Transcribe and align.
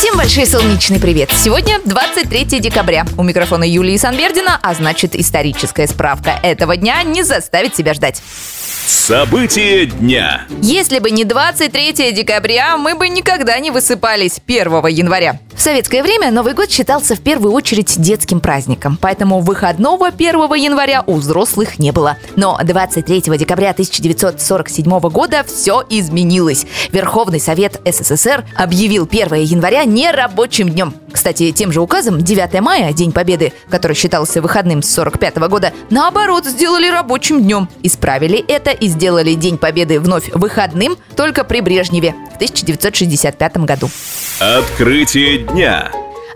Всем 0.00 0.16
большой 0.16 0.46
солнечный 0.46 0.98
привет! 0.98 1.30
Сегодня 1.30 1.78
23 1.84 2.58
декабря. 2.58 3.04
У 3.18 3.22
микрофона 3.22 3.64
Юлии 3.64 3.98
Санбердина, 3.98 4.58
а 4.62 4.72
значит 4.72 5.14
историческая 5.14 5.86
справка 5.86 6.40
этого 6.42 6.78
дня 6.78 7.02
не 7.02 7.22
заставит 7.22 7.76
себя 7.76 7.92
ждать. 7.92 8.22
События 8.86 9.84
дня. 9.84 10.46
Если 10.62 11.00
бы 11.00 11.10
не 11.10 11.24
23 11.24 12.12
декабря, 12.12 12.78
мы 12.78 12.94
бы 12.94 13.08
никогда 13.10 13.58
не 13.58 13.70
высыпались 13.70 14.40
1 14.46 14.86
января. 14.86 15.38
В 15.54 15.62
советское 15.62 16.02
время 16.02 16.30
Новый 16.30 16.54
год 16.54 16.70
считался 16.70 17.14
в 17.14 17.20
первую 17.20 17.52
очередь 17.52 18.00
детским 18.00 18.40
праздником, 18.40 18.98
поэтому 18.98 19.40
выходного 19.40 20.06
1 20.06 20.54
января 20.54 21.04
у 21.06 21.16
взрослых 21.16 21.78
не 21.78 21.92
было. 21.92 22.16
Но 22.36 22.58
23 22.62 23.36
декабря 23.36 23.70
1947 23.72 24.98
года 25.10 25.44
все 25.46 25.84
изменилось. 25.90 26.64
Верховный 26.92 27.40
Совет 27.40 27.78
СССР 27.84 28.46
объявил 28.56 29.06
1 29.10 29.34
января 29.34 29.84
нерабочим 29.90 30.70
днем. 30.70 30.94
Кстати, 31.12 31.52
тем 31.52 31.72
же 31.72 31.80
указом 31.80 32.20
9 32.22 32.60
мая, 32.60 32.92
День 32.92 33.12
Победы, 33.12 33.52
который 33.68 33.94
считался 33.94 34.40
выходным 34.40 34.82
с 34.82 34.90
45 34.94 35.36
года, 35.48 35.72
наоборот, 35.90 36.46
сделали 36.46 36.88
рабочим 36.88 37.42
днем. 37.42 37.68
Исправили 37.82 38.38
это 38.48 38.70
и 38.70 38.88
сделали 38.88 39.34
День 39.34 39.58
Победы 39.58 40.00
вновь 40.00 40.30
выходным 40.32 40.96
только 41.16 41.44
при 41.44 41.60
Брежневе 41.60 42.14
в 42.32 42.36
1965 42.36 43.58
году. 43.58 43.90
Открытие 44.40 45.38
дня. 45.38 45.90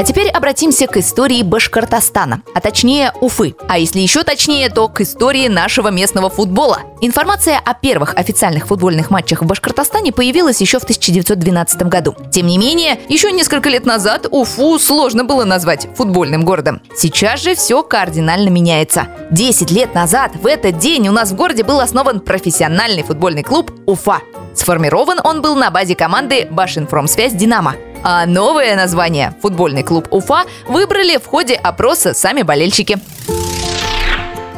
А 0.00 0.02
теперь 0.02 0.30
обратимся 0.30 0.86
к 0.86 0.96
истории 0.96 1.42
Башкортостана, 1.42 2.40
а 2.54 2.60
точнее 2.62 3.12
Уфы. 3.20 3.54
А 3.68 3.78
если 3.78 4.00
еще 4.00 4.22
точнее, 4.22 4.70
то 4.70 4.88
к 4.88 5.02
истории 5.02 5.46
нашего 5.46 5.88
местного 5.88 6.30
футбола. 6.30 6.78
Информация 7.02 7.58
о 7.58 7.74
первых 7.74 8.14
официальных 8.16 8.68
футбольных 8.68 9.10
матчах 9.10 9.42
в 9.42 9.44
Башкортостане 9.44 10.10
появилась 10.10 10.62
еще 10.62 10.78
в 10.78 10.84
1912 10.84 11.82
году. 11.82 12.16
Тем 12.32 12.46
не 12.46 12.56
менее, 12.56 12.98
еще 13.10 13.30
несколько 13.30 13.68
лет 13.68 13.84
назад 13.84 14.26
Уфу 14.30 14.78
сложно 14.78 15.24
было 15.24 15.44
назвать 15.44 15.86
футбольным 15.94 16.46
городом. 16.46 16.80
Сейчас 16.96 17.42
же 17.42 17.54
все 17.54 17.82
кардинально 17.82 18.48
меняется. 18.48 19.06
Десять 19.30 19.70
лет 19.70 19.94
назад 19.94 20.32
в 20.34 20.46
этот 20.46 20.78
день 20.78 21.08
у 21.08 21.12
нас 21.12 21.30
в 21.30 21.36
городе 21.36 21.62
был 21.62 21.78
основан 21.78 22.20
профессиональный 22.20 23.02
футбольный 23.02 23.42
клуб 23.42 23.70
Уфа. 23.84 24.20
Сформирован 24.54 25.20
он 25.22 25.42
был 25.42 25.56
на 25.56 25.70
базе 25.70 25.94
команды 25.94 26.48
Башинформсвязь 26.50 27.34
«Динамо». 27.34 27.74
А 28.02 28.24
новое 28.26 28.76
название 28.76 29.34
«Футбольный 29.42 29.82
клуб 29.82 30.08
Уфа» 30.10 30.44
выбрали 30.66 31.18
в 31.18 31.26
ходе 31.26 31.54
опроса 31.54 32.14
сами 32.14 32.42
болельщики. 32.42 32.98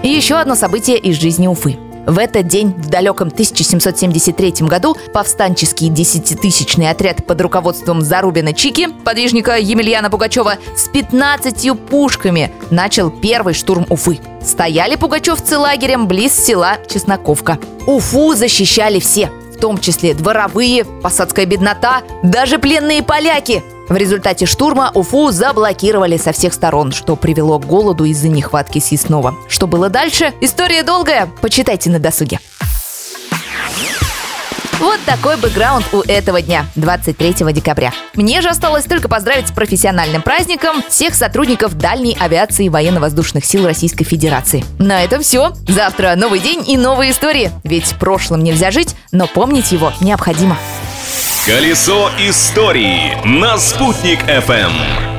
И 0.03 0.09
еще 0.09 0.37
одно 0.37 0.55
событие 0.55 0.99
из 0.99 1.21
жизни 1.21 1.47
Уфы. 1.47 1.77
В 2.07 2.19
этот 2.19 2.49
день, 2.49 2.75
в 2.77 2.89
далеком 2.89 3.29
1773 3.29 4.67
году, 4.67 4.97
повстанческий 5.13 5.89
десятитысячный 5.89 6.91
отряд 6.91 7.25
под 7.25 7.41
руководством 7.41 8.03
Зарубина 8.03 8.53
Чики, 8.53 8.89
подвижника 9.05 9.57
Емельяна 9.57 10.11
Пугачева, 10.11 10.55
с 10.77 10.89
15 10.89 11.79
пушками 11.79 12.53
начал 12.71 13.11
первый 13.11 13.55
штурм 13.55 13.87
Уфы. 13.89 14.19
Стояли 14.45 14.97
пугачевцы 14.97 15.57
лагерем 15.57 16.09
близ 16.09 16.35
села 16.35 16.79
Чесноковка. 16.89 17.59
Уфу 17.87 18.35
защищали 18.35 18.99
все, 18.99 19.31
том 19.63 19.79
числе 19.79 20.13
дворовые, 20.13 20.85
посадская 20.85 21.47
беднота, 21.47 22.03
даже 22.25 22.59
пленные 22.59 23.01
поляки. 23.01 23.63
В 23.89 23.97
результате 23.97 24.45
штурма 24.45 24.91
Уфу 24.93 25.31
заблокировали 25.31 26.17
со 26.17 26.33
всех 26.33 26.53
сторон, 26.53 26.91
что 26.91 27.15
привело 27.15 27.61
к 27.61 27.67
голоду 27.67 28.05
из-за 28.05 28.27
нехватки 28.27 28.81
съестного. 28.81 29.37
Что 29.47 29.69
было 29.69 29.89
дальше? 29.89 30.33
История 30.41 30.83
долгая. 30.83 31.31
Почитайте 31.41 31.91
на 31.91 32.01
досуге. 32.01 32.41
Вот 34.83 34.99
такой 35.07 35.37
бэкграунд 35.37 35.87
у 35.93 36.01
этого 36.01 36.43
дня, 36.43 36.67
23 36.75 37.35
декабря. 37.53 37.93
Мне 38.15 38.41
же 38.41 38.49
осталось 38.49 38.85
только 38.85 39.09
поздравить 39.09 39.47
с 39.47 39.53
профессиональным 39.53 40.23
праздником 40.23 40.83
всех 40.89 41.15
сотрудников 41.15 41.79
дальней 41.79 42.17
авиации 42.19 42.69
военно-воздушных 42.69 43.45
сил 43.45 43.65
Российской 43.65 44.03
Федерации. 44.03 44.65
На 44.81 45.05
этом 45.05 45.23
все. 45.23 45.53
Завтра 45.69 46.17
новый 46.17 46.41
день 46.41 46.69
и 46.69 46.77
новые 46.77 47.13
истории. 47.13 47.53
Ведь 47.63 47.95
прошлым 48.01 48.43
нельзя 48.43 48.73
жить, 48.73 48.97
но 49.13 49.29
помнить 49.29 49.71
его 49.71 49.93
необходимо. 50.01 50.59
Колесо 51.47 52.11
истории 52.19 53.17
на 53.25 53.59
«Спутник 53.59 54.21
FM. 54.25 55.12